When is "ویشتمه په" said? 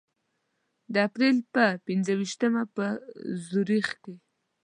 2.19-2.85